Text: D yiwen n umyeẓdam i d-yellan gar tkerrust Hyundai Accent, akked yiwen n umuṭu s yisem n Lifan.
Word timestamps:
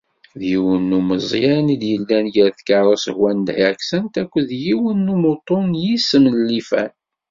D 0.39 0.41
yiwen 0.51 0.83
n 0.89 0.95
umyeẓdam 0.99 1.65
i 1.73 1.77
d-yellan 1.81 2.25
gar 2.33 2.51
tkerrust 2.59 3.07
Hyundai 3.15 3.61
Accent, 3.69 4.13
akked 4.21 4.47
yiwen 4.63 4.97
n 5.05 5.13
umuṭu 5.13 5.59
s 5.69 5.73
yisem 5.83 6.25
n 6.29 6.35
Lifan. 6.49 6.91